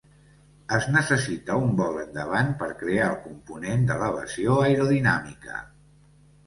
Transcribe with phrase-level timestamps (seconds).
[0.77, 5.65] Es necessita un vol endavant per crear el component d'elevació aerodinàmica.